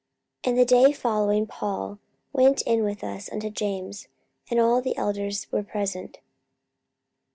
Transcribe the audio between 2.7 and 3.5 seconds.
with us